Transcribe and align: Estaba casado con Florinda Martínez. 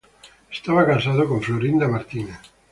Estaba 0.51 0.83
casado 0.87 1.27
con 1.29 1.43
Florinda 1.43 1.87
Martínez. 1.87 2.39